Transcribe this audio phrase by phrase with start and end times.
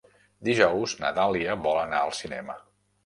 [0.47, 2.57] Dijous na Dàlia vol anar al cinema.